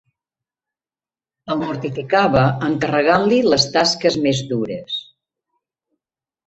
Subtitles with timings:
[1.55, 5.01] El mortificava encarregant-li les tasques més dures.